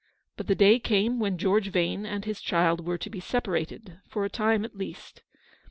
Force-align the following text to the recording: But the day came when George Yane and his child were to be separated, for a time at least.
But 0.35 0.47
the 0.47 0.55
day 0.55 0.79
came 0.79 1.19
when 1.19 1.37
George 1.37 1.71
Yane 1.73 2.07
and 2.07 2.25
his 2.25 2.41
child 2.41 2.83
were 2.83 2.97
to 2.97 3.07
be 3.07 3.19
separated, 3.19 3.99
for 4.09 4.25
a 4.25 4.31
time 4.31 4.65
at 4.65 4.75
least. 4.75 5.21